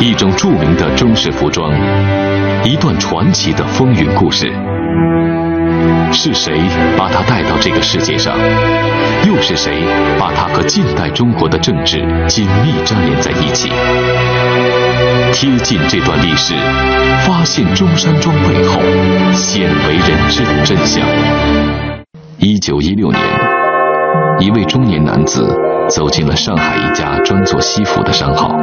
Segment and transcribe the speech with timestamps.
[0.00, 1.72] 一种著名的中式服装，
[2.64, 4.46] 一段传奇的风云故事。
[6.12, 6.60] 是谁
[6.96, 8.34] 把它带到这个世界上？
[9.26, 9.82] 又是谁
[10.18, 11.98] 把它和近代中国的政治
[12.28, 13.70] 紧密粘连在一起？
[15.32, 16.54] 贴近这段历史，
[17.26, 18.80] 发现中山装背后
[19.32, 21.04] 鲜为人知的真相。
[22.38, 23.20] 一九一六年，
[24.38, 25.44] 一位中年男子
[25.88, 28.56] 走进了上海一家专做西服的商号，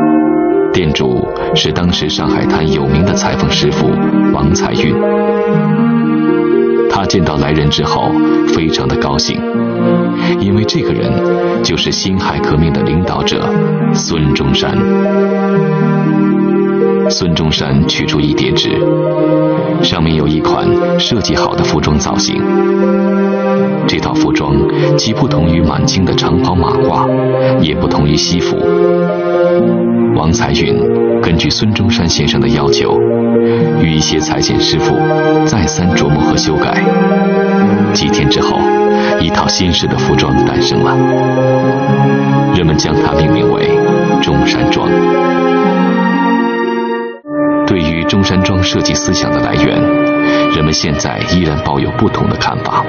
[0.75, 1.25] 店主
[1.55, 3.87] 是当时上海滩有名的裁缝师傅
[4.33, 4.93] 王才运。
[6.89, 8.11] 他见到来人之后，
[8.49, 9.41] 非常的高兴，
[10.37, 11.09] 因为这个人
[11.63, 13.49] 就是辛亥革命的领导者
[13.93, 14.77] 孙中山。
[17.09, 18.71] 孙中山取出一叠纸，
[19.81, 20.67] 上面有一款
[20.99, 22.35] 设计好的服装造型。
[23.87, 24.55] 这套服装
[24.97, 27.07] 既不同于满清的长袍马褂，
[27.59, 28.57] 也不同于西服。
[30.15, 32.97] 王才运根据孙中山先生的要求，
[33.81, 34.95] 与一些裁剪师傅
[35.45, 36.81] 再三琢磨和修改。
[37.93, 38.57] 几天之后，
[39.19, 40.95] 一套新式的服装诞生了，
[42.55, 43.69] 人们将它命名为
[44.21, 44.89] 中山装。
[47.67, 49.77] 对于中山装设计思想的来源，
[50.55, 52.85] 人们现在依然抱有不同的看法。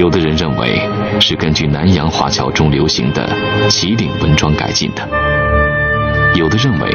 [0.00, 0.80] 有的人认为
[1.20, 3.28] 是根据南洋华侨中流行的
[3.68, 5.06] 旗领文装改进的，
[6.34, 6.90] 有的认为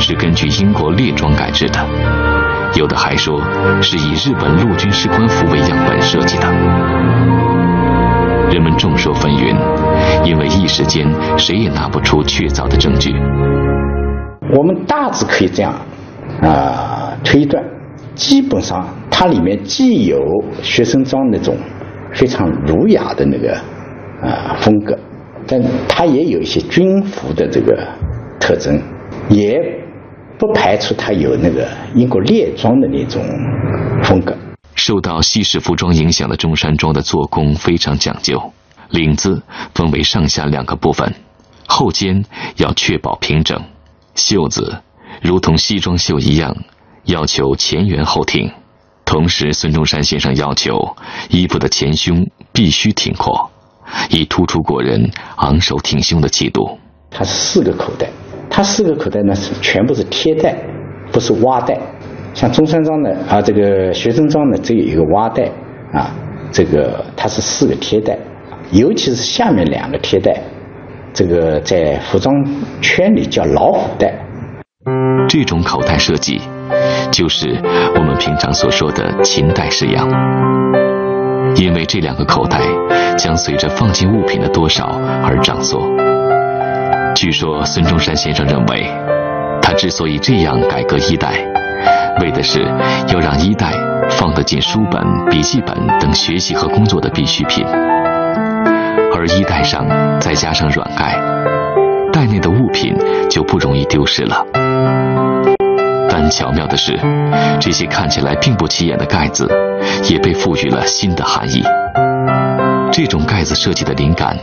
[0.00, 1.78] 是根据英国列装改制的，
[2.74, 3.40] 有的还说
[3.80, 6.48] 是以日本陆军士官服为样本设计的。
[8.50, 9.56] 人们众说纷纭，
[10.24, 11.06] 因为一时间
[11.38, 13.12] 谁也拿不出确凿的证据。
[14.56, 15.72] 我们大致可以这样
[16.42, 17.62] 啊推断，
[18.16, 20.18] 基本上它里面既有
[20.64, 21.56] 学生装那种
[22.14, 23.54] 非常儒雅的那个
[24.22, 24.98] 啊风格，
[25.46, 27.86] 但它也有一些军服的这个
[28.40, 28.80] 特征，
[29.28, 29.60] 也
[30.38, 33.22] 不排除它有那个英国列装的那种
[34.02, 34.36] 风格。
[34.74, 38.52] 受到西式服装影响的中山装的做工非常讲究，
[38.90, 39.42] 领子
[39.74, 41.14] 分为上下两个部分，
[41.66, 42.24] 后肩
[42.56, 43.60] 要确保平整。
[44.14, 44.78] 袖子
[45.22, 46.56] 如同西装袖一样，
[47.04, 48.50] 要求前圆后挺。
[49.14, 50.96] 同时，孙中山先生要求
[51.30, 53.48] 衣服的前胸必须挺阔，
[54.10, 56.76] 以突出国人昂首挺胸的气度。
[57.12, 58.08] 它是四个口袋，
[58.50, 60.56] 它四个口袋呢是全部是贴带，
[61.12, 61.78] 不是挖带。
[62.34, 65.44] 像中山装的啊，这个学生装呢只有一个挖带
[65.92, 66.10] 啊，
[66.50, 68.18] 这个它是四个贴带，
[68.72, 70.42] 尤其是下面两个贴带。
[71.12, 72.34] 这个在服装
[72.82, 74.12] 圈里叫老虎带，
[75.28, 76.40] 这种口袋设计
[77.14, 77.46] 就是
[77.94, 80.04] 我们平常所说的秦代式样，
[81.54, 82.58] 因为这两个口袋
[83.16, 85.88] 将随着放进物品的多少而涨缩。
[87.14, 88.90] 据说孙中山先生认为，
[89.62, 91.34] 他之所以这样改革衣袋，
[92.20, 92.60] 为的是
[93.06, 93.72] 要让衣袋
[94.10, 95.00] 放得进书本、
[95.30, 97.64] 笔记本等学习和工作的必需品。
[99.16, 99.86] 而衣袋上
[100.18, 101.16] 再加上软盖，
[102.12, 102.92] 袋内的物品
[103.30, 104.44] 就不容易丢失了。
[106.24, 106.98] 但巧妙的是，
[107.60, 109.46] 这些看起来并不起眼的盖子，
[110.08, 111.62] 也被赋予了新的含义。
[112.90, 114.34] 这种盖子设计的灵感，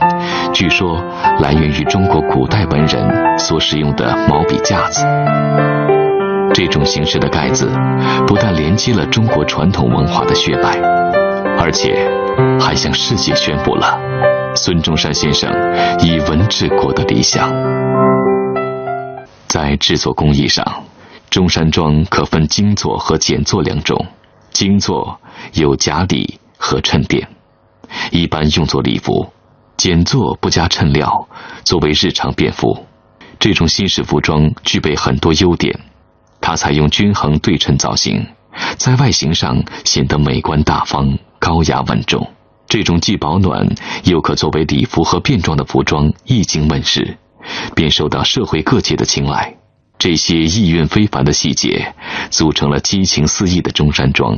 [0.53, 1.03] 据说
[1.39, 5.03] 来源于中国古代文人所使用的毛笔架子。
[6.53, 7.67] 这种形式的盖子，
[8.27, 10.79] 不但连接了中国传统文化的血脉，
[11.59, 12.07] 而且
[12.59, 13.97] 还向世界宣布了。
[14.53, 15.51] 孙中山先生
[16.01, 17.51] 以文治国的理想，
[19.47, 20.63] 在制作工艺上，
[21.31, 24.05] 中山装可分精作和简作两种。
[24.51, 25.21] 精作
[25.53, 27.25] 有夹里和衬垫，
[28.11, 29.31] 一般用作礼服；
[29.77, 31.29] 简作不加衬料，
[31.63, 32.85] 作为日常便服。
[33.39, 35.79] 这种新式服装具备很多优点，
[36.41, 38.27] 它采用均衡对称造型，
[38.75, 42.29] 在外形上显得美观大方、高雅稳重。
[42.67, 43.65] 这种既保暖
[44.03, 47.17] 又可作为礼服和便装的服装一经问世，
[47.73, 49.60] 便受到社会各界的青睐。
[50.01, 51.93] 这些意蕴非凡的细节，
[52.31, 54.35] 组成了激情四溢的中山装。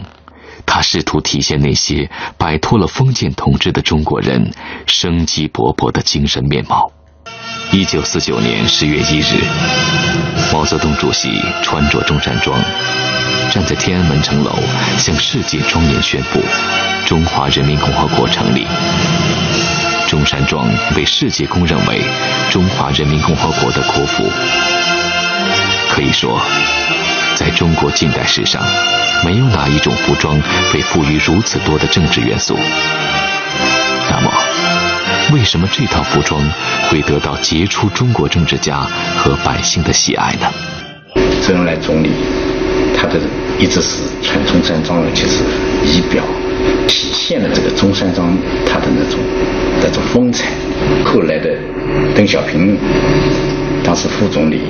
[0.65, 4.53] 它试图体现那些摆脱了封建统治的中国人
[4.85, 6.91] 生机勃勃的精神面貌。
[7.71, 9.41] 一九四九年十月一日，
[10.51, 11.29] 毛泽东主席
[11.61, 12.61] 穿着中山装。
[13.49, 14.51] 站在天安门城楼，
[14.97, 16.41] 向世界庄严宣布：
[17.05, 18.67] 中华人民共和国成立。
[20.09, 22.01] 中山装被世界公认为
[22.51, 24.29] 中华人民共和国的国服。
[25.93, 26.41] 可以说，
[27.35, 28.59] 在中国近代史上，
[29.23, 30.41] 没有哪一种服装
[30.73, 32.57] 被赋予如此多的政治元素。
[34.09, 34.33] 那么，
[35.31, 36.41] 为什么这套服装
[36.89, 38.77] 会得到杰出中国政治家
[39.17, 40.51] 和百姓的喜爱呢？
[41.45, 42.09] 周恩来总理，
[42.97, 43.19] 他的
[43.59, 45.43] 一直是穿中山装，而且是
[45.85, 46.23] 仪表，
[46.87, 48.35] 体现了这个中山装
[48.65, 49.19] 它的那种
[49.79, 50.47] 那种风采。
[51.05, 51.51] 后来的
[52.15, 52.79] 邓小平，
[53.83, 54.61] 当时副总理，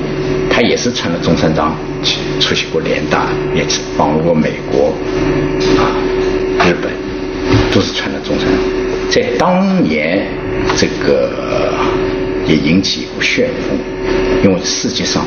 [0.55, 3.65] 他也是穿了中山装去出席过联大，也
[3.97, 4.93] 访问过美国、
[5.79, 5.89] 啊
[6.59, 6.91] 日本，
[7.73, 8.47] 都是穿了中山。
[9.09, 10.27] 在当年，
[10.77, 11.73] 这个
[12.45, 13.75] 也引起一股旋风，
[14.43, 15.25] 因为世界上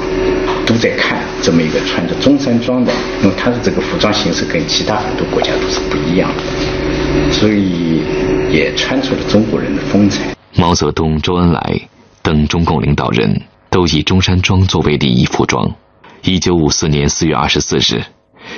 [0.64, 2.93] 都在看这么一个穿着中山装的，
[3.25, 8.02] 因为他的这个服装形式跟其他很多国家都是不一样的，所以
[8.49, 10.23] 也穿出了中国人的风采。
[10.55, 11.81] 毛泽东、周恩来
[12.23, 15.75] 等中共领导人都以中山装作为礼仪服装。
[16.23, 18.05] 一九五四年四月二十四日，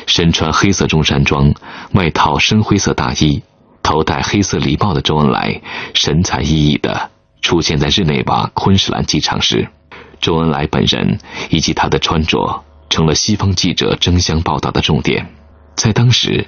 [0.06, 1.52] 身穿黑色中山装，
[1.93, 3.43] 外套深灰色大衣，
[3.82, 5.60] 头戴黑色礼帽的周恩来，
[5.94, 7.10] 神采奕奕地
[7.43, 9.69] 出现在日内瓦昆士兰机场时，
[10.20, 11.19] 周恩来本人
[11.50, 15.34] 以及他的穿着成了西方记者争相报道的重点。
[15.75, 16.46] 在当时，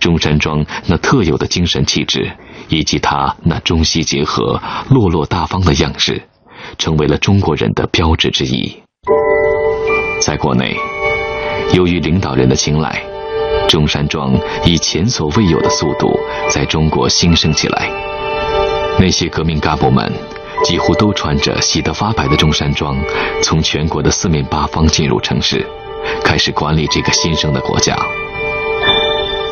[0.00, 2.36] 中山装那特有的精神气质。
[2.70, 4.60] 以及他那中西结合、
[4.90, 6.28] 落落大方的样式，
[6.76, 8.82] 成为了中国人的标志之一。
[10.20, 10.76] 在国内，
[11.72, 13.02] 由于领导人的青睐，
[13.68, 16.18] 中山装以前所未有的速度
[16.48, 17.88] 在中国兴盛起来。
[18.98, 20.12] 那些革命干部们
[20.64, 22.96] 几乎都穿着洗得发白的中山装，
[23.42, 25.64] 从全国的四面八方进入城市，
[26.24, 27.96] 开始管理这个新生的国家。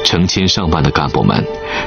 [0.04, 1.44] 成千上万的干部们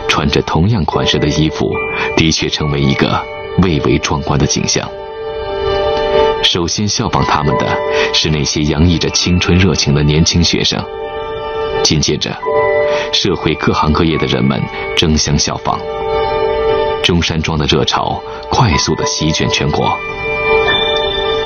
[0.08, 1.70] 穿着同样款式的衣服，
[2.16, 3.22] 的确成为一个
[3.62, 4.90] 蔚为壮观的景象。
[6.44, 7.68] 首先效仿他们的
[8.14, 10.84] 是那些洋溢着青春热情的年轻学生，
[11.84, 12.36] 紧接着，
[13.14, 14.60] 社会各行各业的人们
[14.96, 15.80] 争相效仿。
[17.04, 19.98] 中山装的热潮快速的席卷全国。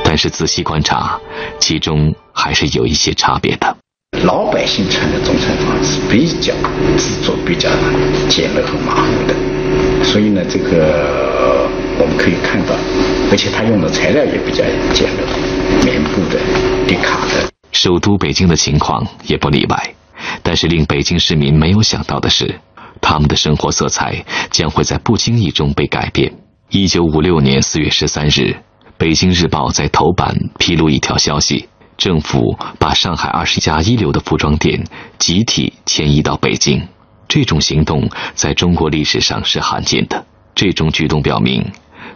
[0.04, 1.20] 但是仔细观察，
[1.60, 3.76] 其中还是有一些差别的。
[4.24, 6.54] 老百姓穿的中山装是比较
[6.98, 7.70] 制作比较
[8.30, 9.34] 简陋和马虎的，
[10.04, 11.63] 所以呢，这个
[12.00, 12.76] 我们可以看到，
[13.32, 14.64] 而且他用的材料也比较
[14.94, 16.40] 简陋，棉布的、
[16.88, 17.50] 迪卡的。
[17.72, 19.94] 首都北京的情况也不例外，
[20.42, 22.60] 但是令北京市民没有想到的是，
[23.02, 26.34] 他们的生活色彩将会在不经意中被改变。
[26.70, 28.30] 一九五六年四月十三日，
[28.98, 31.68] 《北京日报》在头版披露一条消息。
[31.96, 34.84] 政府把上海二十家一流的服装店
[35.20, 36.82] 集体迁移到北京，
[37.28, 40.26] 这种行动在中国历史上是罕见的。
[40.56, 41.64] 这种举动表明，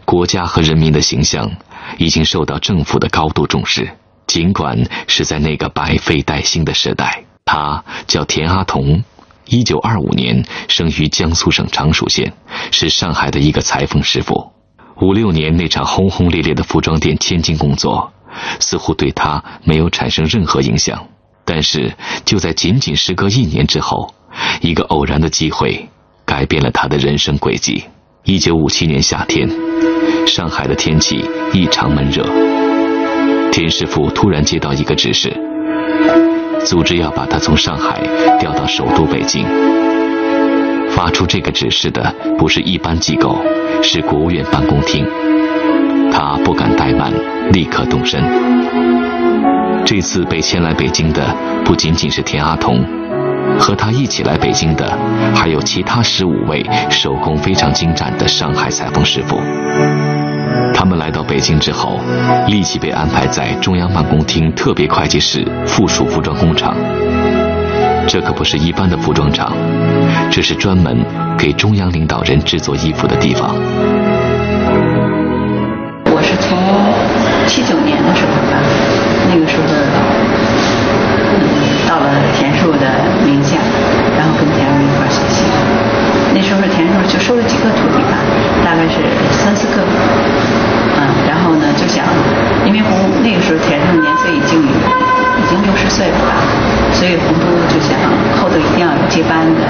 [0.07, 1.51] 国家和人民的形象
[1.97, 3.91] 已经受到政府的高度重视。
[4.25, 9.03] 尽管是在那个百废待兴的时代，他叫田阿童，
[9.47, 12.31] 一九二五年生于江苏省常熟县，
[12.71, 14.53] 是上海的一个裁缝师傅。
[15.01, 18.13] 五六年那场轰轰烈烈的服装店迁进工作。
[18.59, 21.07] 似乎对他没有产生任何影响，
[21.43, 24.13] 但是就在仅仅时隔一年之后，
[24.61, 25.89] 一个偶然的机会
[26.23, 27.83] 改变了他的人生轨迹。
[28.25, 29.49] 一九五七年夏天，
[30.27, 32.23] 上海的天气异常闷热，
[33.51, 35.33] 田师傅突然接到一个指示，
[36.65, 38.01] 组织要把他从上海
[38.37, 39.45] 调到首都北京。
[40.89, 43.39] 发出这个指示的不是一般机构，
[43.81, 45.05] 是国务院办公厅。
[46.11, 47.11] 他不敢怠慢，
[47.51, 48.21] 立刻动身。
[49.85, 51.23] 这次被迁来北京的
[51.63, 52.83] 不仅仅是田阿童，
[53.59, 54.97] 和他一起来北京的
[55.35, 59.37] 还有其他十五位手工非常精湛的上海裁缝师傅。
[60.87, 61.99] 他们来到北京之后，
[62.47, 66.73] 立即被安排在中央办公厅特别会计室附属服装工厂。
[68.07, 69.51] 这可不是一般的服装厂，
[70.31, 71.05] 这是专门
[71.37, 73.53] 给中央领导人制作衣服的地方。
[93.67, 96.41] 田叔年岁已经已经六十岁了吧，
[96.93, 97.99] 所以洪都就想
[98.37, 99.61] 后头一定要有接班的，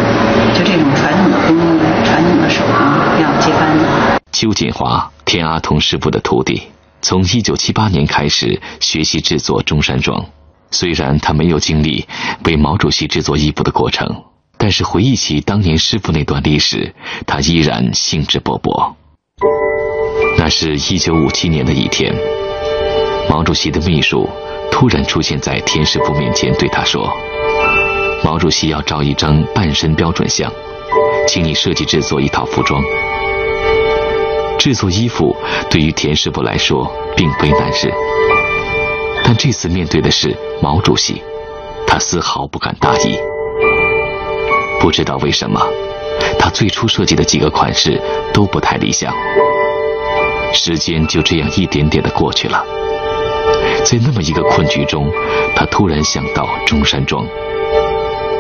[0.53, 2.75] 就这种传统的工艺、传统的手工
[3.21, 4.19] 要接班的。
[4.31, 6.61] 邱锦华，田阿童师傅的徒弟。
[7.01, 10.25] 从一九七八年开始学习制作中山装，
[10.71, 12.07] 虽然他没有经历
[12.45, 14.23] 为毛主席制作衣服的过程，
[14.57, 16.93] 但是回忆起当年师傅那段历史，
[17.25, 18.93] 他依然兴致勃勃。
[20.37, 22.13] 那是一九五七年的一天，
[23.29, 24.27] 毛主席的秘书
[24.71, 27.09] 突然出现在田师傅面前，对他说
[28.23, 30.51] ：“毛主席要照一张半身标准像，
[31.27, 32.81] 请你设计制作一套服装。”
[34.57, 35.35] 制作衣服
[35.69, 37.93] 对于田师傅来说并非难事，
[39.23, 41.21] 但这次面对的是毛主席，
[41.85, 43.19] 他丝毫不敢大意。
[44.79, 45.61] 不知道为什么，
[46.39, 48.01] 他最初设计的几个款式
[48.33, 49.13] 都不太理想。
[50.53, 52.65] 时间就这样一点点的过去了，
[53.89, 55.09] 在那么一个困局中，
[55.55, 57.25] 他突然想到中山装。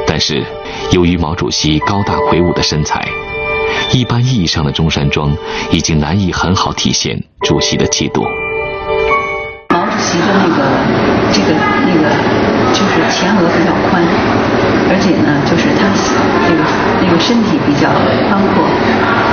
[0.05, 0.43] 但是，
[0.91, 3.07] 由于毛主席高大魁梧的身材，
[3.93, 5.33] 一般意义上的中山装
[5.71, 8.23] 已经难以很好体现主席的气度。
[9.69, 10.65] 毛主席的那个
[11.31, 11.53] 这个
[11.85, 12.09] 那个
[12.73, 14.03] 就是前额比较宽，
[14.89, 15.87] 而且呢，就是他
[16.47, 16.63] 那个
[17.01, 17.91] 那个身体比较
[18.29, 18.63] 宽阔，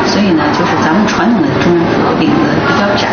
[0.06, 3.08] 所以呢，就是咱们传统的中山服领子比较窄，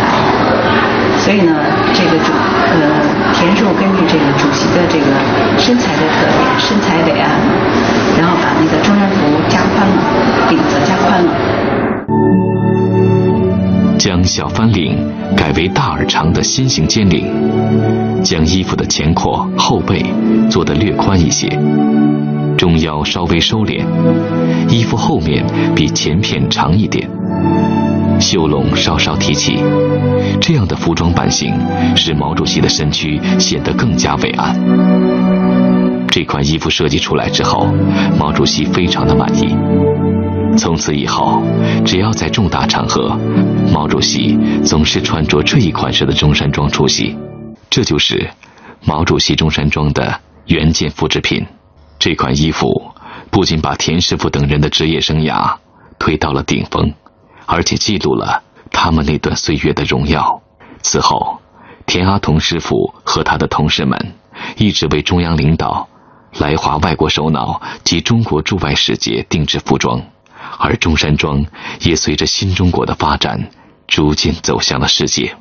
[1.17, 1.53] 所以呢，
[1.93, 2.31] 这个主
[2.71, 3.21] 呃。
[3.33, 5.05] 田寿根据这个主席的这个
[5.57, 7.31] 身材的特点，身材伟岸，
[8.19, 9.15] 然后把那个中山服
[9.47, 9.95] 加宽了，
[10.49, 11.90] 领子加宽了。
[14.01, 14.97] 将小翻领
[15.37, 17.23] 改为大而长的心形尖领，
[18.23, 20.03] 将衣服的前廓、后背
[20.49, 21.47] 做得略宽一些，
[22.57, 23.85] 中腰稍微收敛，
[24.67, 27.07] 衣服后面比前片长一点。
[28.19, 29.63] 袖笼稍稍提起，
[30.41, 31.53] 这样的服装版型
[31.95, 34.59] 使毛主席的身躯显得更加伟岸。
[36.07, 37.67] 这款衣服设计出来之后，
[38.17, 39.55] 毛主席非常的满意。
[40.57, 41.41] 从此以后，
[41.85, 43.17] 只要在重大场合，
[43.71, 47.17] 毛主席总是穿着这一款式的中山装出席。
[47.69, 48.29] 这就是
[48.83, 51.45] 毛主席中山装的原件复制品。
[51.97, 52.91] 这款衣服
[53.29, 55.55] 不仅把田师傅等人的职业生涯
[55.97, 56.93] 推到了顶峰。
[57.47, 60.41] 而且记录了他们那段岁月的荣耀。
[60.81, 61.39] 此后，
[61.85, 64.13] 田阿童师傅和他的同事们
[64.55, 65.89] 一直为中央领导、
[66.39, 70.01] 来华外国首脑及中国驻外使节定制服装，
[70.59, 71.43] 而中山装
[71.81, 73.39] 也随着新中国的发展，
[73.87, 75.33] 逐渐走向了世界。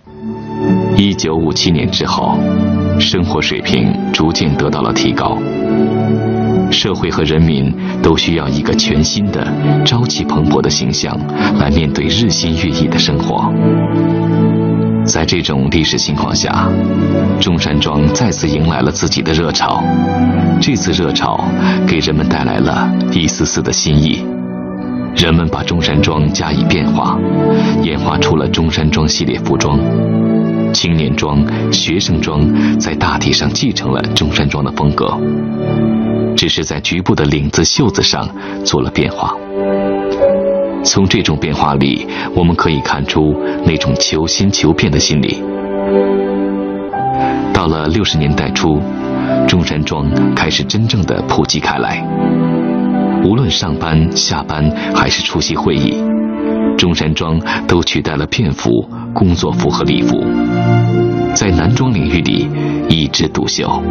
[0.97, 2.39] 一九五七年之后，
[2.99, 5.39] 生活水平逐渐得到了提高。
[6.71, 9.45] 社会和人民都需要一个全新的、
[9.85, 11.19] 朝气蓬勃的形象
[11.59, 13.53] 来面对日新月异的生活。
[15.05, 16.69] 在这种历史情况下，
[17.41, 19.83] 中山装再次迎来了自己的热潮。
[20.61, 21.43] 这次热潮
[21.89, 24.25] 给人们带来了一丝丝的新意，
[25.17, 27.19] 人们把中山装加以变化，
[27.83, 29.79] 演化出了中山装系列服装。
[30.73, 32.41] 青年装、学生装
[32.79, 35.13] 在大体上继承了中山装的风格。
[36.37, 38.27] 只是在局部的领子、袖子上
[38.65, 39.35] 做了变化。
[40.83, 43.37] 从这种变化里，我们可以看出
[43.67, 45.43] 那种求新求变的心理。
[47.53, 48.81] 到了六十年代初，
[49.47, 52.03] 中山装开始真正的普及开来。
[53.23, 55.95] 无论上班、下班还是出席会议，
[56.77, 60.25] 中山装都取代了便服、工作服和礼服，
[61.35, 62.49] 在男装领域里
[62.89, 63.83] 一枝独秀。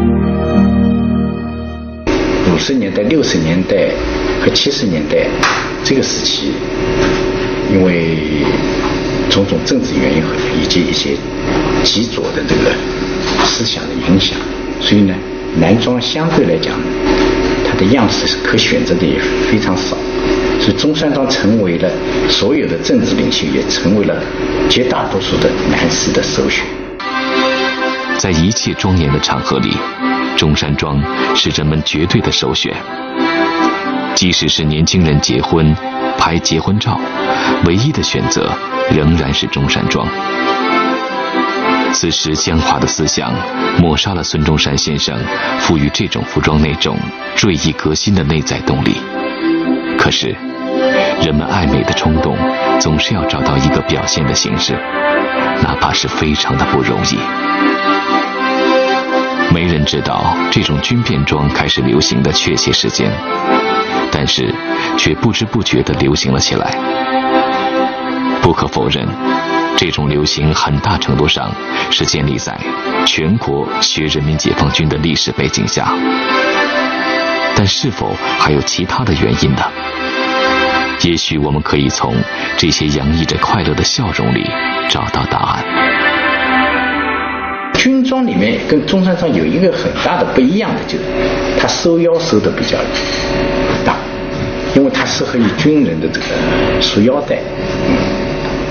[2.51, 3.89] 五十年代、六十年代
[4.41, 5.27] 和七十年代
[5.83, 6.51] 这个时期，
[7.71, 8.17] 因为
[9.29, 11.11] 种种政治原因和以及一些
[11.83, 12.71] 极左的这个
[13.45, 14.37] 思想的影响，
[14.81, 15.13] 所以呢，
[15.59, 16.75] 男装相对来讲，
[17.79, 19.17] 的样式是可选择的也
[19.49, 19.95] 非常少，
[20.59, 21.89] 所以中山装成为了
[22.29, 24.21] 所有的政治领袖，也成为了
[24.69, 26.65] 绝大多数的男士的首选。
[28.17, 29.71] 在一切庄严的场合里。
[30.35, 31.03] 中山装
[31.35, 32.73] 是人们绝对的首选，
[34.15, 35.75] 即使是年轻人结婚
[36.17, 36.97] 拍结婚照，
[37.65, 38.49] 唯一的选择
[38.89, 40.07] 仍然是中山装。
[41.91, 43.33] 此时僵化的思想
[43.79, 45.17] 抹杀了孙中山先生
[45.59, 46.97] 赋予这种服装那种
[47.35, 48.95] 锐意革新的内在动力。
[49.97, 50.35] 可是，
[51.21, 52.37] 人们爱美的冲动
[52.79, 54.73] 总是要找到一个表现的形式，
[55.61, 57.17] 哪怕是非常的不容易。
[59.53, 63.11] 没人知道这种军便装开始流行的确切时间，
[64.11, 64.53] 但是
[64.95, 66.71] 却不知不觉地流行了起来。
[68.41, 69.05] 不可否认，
[69.79, 71.49] 这种流行很大程度上
[71.89, 72.53] 是建立在
[73.05, 75.93] 全国学人民解放军的历史背景下。
[77.55, 79.63] 但是否还有其他的原因呢？
[81.03, 82.13] 也许我们可以从
[82.57, 84.45] 这些洋溢着快乐的笑容里
[84.89, 85.63] 找到答案。
[87.75, 91.05] 军装里面跟中山装有一个很大的不一样的，就是
[91.57, 92.77] 它收腰收的比较
[93.85, 93.95] 大，
[94.75, 97.39] 因为它适合于军人的这个束腰带。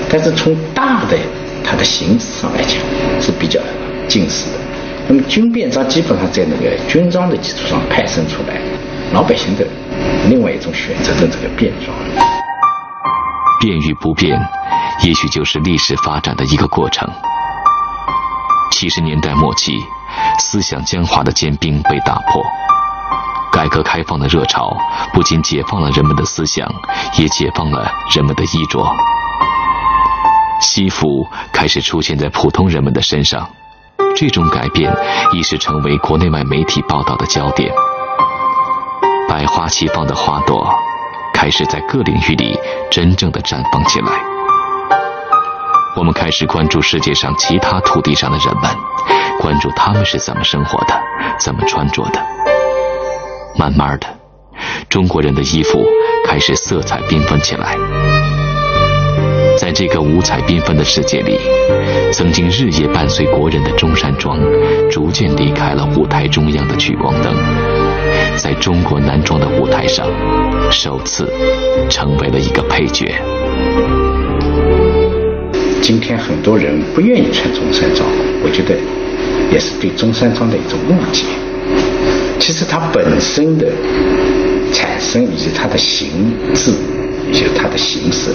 [0.09, 1.17] 但是从大的
[1.63, 2.73] 它的形制上来讲
[3.21, 3.59] 是比较
[4.07, 4.57] 近似的。
[5.07, 8.59] 那么军便装基本上在那个军装的基础上派生出来，
[9.13, 9.65] 老百姓的
[10.29, 11.95] 另外一种选择的这个便装。
[13.59, 14.39] 变与不变，
[15.03, 17.09] 也许就是历史发展的一个过程。
[18.71, 19.73] 七十年代末期，
[20.39, 22.41] 思想僵化的坚冰被打破，
[23.51, 24.77] 改革开放的热潮
[25.13, 26.65] 不仅解放了人们的思想，
[27.17, 28.79] 也解放了人们的衣着。
[30.59, 33.49] 西服开始出现在普通人们的身上，
[34.15, 34.93] 这种改变
[35.31, 37.71] 一时成为国内外媒体报道的焦点。
[39.27, 40.67] 百花齐放的花朵
[41.33, 42.57] 开始在各领域里
[42.91, 44.07] 真正的绽放起来。
[45.95, 48.69] 我们开始关注世界上其他土地上的人们，
[49.39, 50.99] 关注他们是怎么生活的，
[51.37, 52.25] 怎么穿着的。
[53.57, 54.07] 慢慢的，
[54.89, 55.83] 中国人的衣服
[56.25, 57.75] 开始色彩缤纷起来。
[59.69, 61.37] 在这个五彩缤纷的世界里，
[62.11, 64.39] 曾经日夜伴随国人的中山装，
[64.89, 67.31] 逐渐离开了舞台中央的聚光灯，
[68.35, 70.07] 在中国男装的舞台上，
[70.71, 71.31] 首次
[71.87, 73.13] 成为了一个配角。
[75.83, 78.09] 今天很多人不愿意穿中山装，
[78.43, 78.75] 我觉得
[79.53, 81.25] 也是对中山装的一种误解。
[82.39, 83.67] 其实它本身的
[84.73, 86.73] 产生以及它的形制。
[87.29, 88.33] 以及它的形式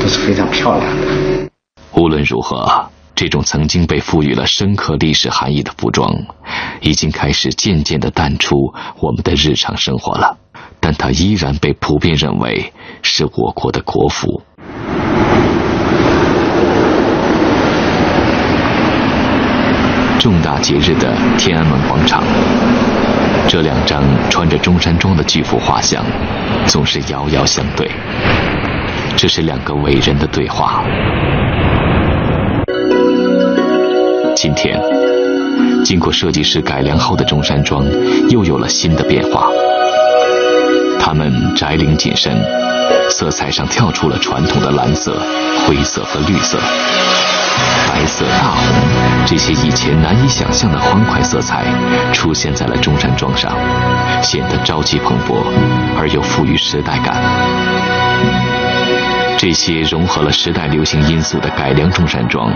[0.00, 1.06] 都是非常漂亮的。
[1.92, 6.10] 无论如何，这种曾经被赋予了深刻历史含义的服装，
[6.80, 8.56] 已经开始渐渐的淡出
[9.00, 10.38] 我们的日常生活了。
[10.80, 14.42] 但它依然被普遍认为是我国的国服。
[20.18, 22.22] 重大节日的天安门广场。
[23.48, 26.04] 这两张穿着中山装的巨幅画像，
[26.66, 27.90] 总是遥遥相对。
[29.16, 30.84] 这是两个伟人的对话。
[34.36, 34.80] 今天，
[35.84, 37.84] 经过设计师改良后的中山装
[38.30, 39.48] 又有了新的变化。
[40.98, 42.32] 他们窄领紧身，
[43.10, 45.18] 色彩上跳出了传统的蓝色、
[45.66, 46.58] 灰色和绿色。
[47.88, 48.62] 白色、大红，
[49.26, 51.64] 这些以前难以想象的欢快色彩，
[52.12, 53.52] 出现在了中山装上，
[54.22, 55.34] 显得朝气蓬勃
[55.98, 57.16] 而又富于时代感。
[59.36, 62.52] 这些融合了时代流行因素的改良中山装，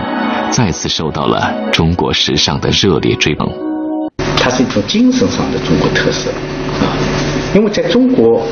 [0.51, 3.49] 再次受到了中国时尚的热烈追捧。
[4.37, 6.29] 它是一种精神上的中国特色
[6.81, 6.93] 啊，
[7.53, 8.45] 因为在中国。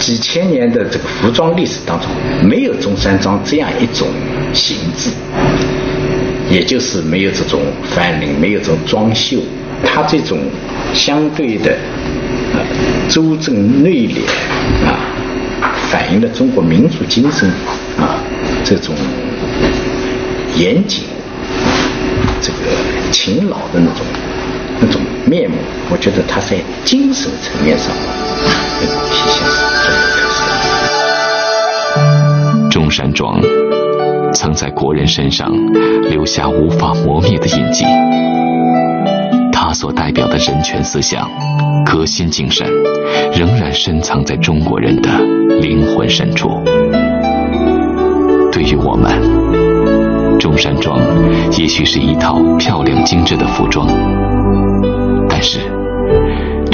[0.00, 2.08] 几千年的这个服装历史当中，
[2.42, 4.08] 没有中山装这样一种
[4.54, 5.10] 形制，
[6.50, 9.38] 也就是没有这种翻领，没有这种装绣，
[9.84, 10.38] 它这种
[10.94, 11.76] 相对的
[12.54, 12.60] 呃
[13.08, 14.24] 周正内敛
[14.86, 14.98] 啊，
[15.90, 17.48] 反映了中国民族精神
[17.98, 18.18] 啊
[18.64, 18.94] 这种
[20.56, 21.04] 严谨、
[22.40, 22.56] 这个
[23.12, 24.06] 勤劳的那种
[24.80, 25.56] 那种面目，
[25.90, 27.88] 我觉得它在精神层面上
[28.80, 29.69] 能体现。
[32.80, 33.38] 中山装
[34.32, 35.52] 曾在国人身上
[36.08, 37.84] 留下无法磨灭的印记，
[39.52, 41.28] 它所代表的人权思想、
[41.84, 42.66] 革新精神，
[43.34, 45.10] 仍然深藏在中国人的
[45.60, 46.48] 灵魂深处。
[48.50, 50.98] 对于我们，中山装
[51.58, 53.86] 也许是一套漂亮精致的服装，
[55.28, 55.79] 但是。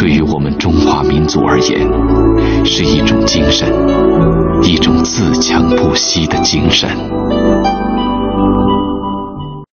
[0.07, 1.81] 对于我们中华民族而言，
[2.65, 3.69] 是一种精神，
[4.63, 6.89] 一种自强不息的精神。